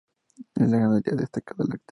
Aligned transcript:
En 0.55 0.71
la 0.71 0.77
ganadería 0.79 1.13
destaca 1.13 1.53
la 1.59 1.65
actividad 1.65 1.77
caprina. 1.85 1.89